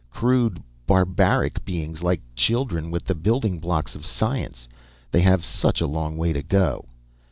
[0.09, 4.67] Crude, barbaric beings, like children with the building blocks of science.
[5.11, 6.85] They have such a long way to go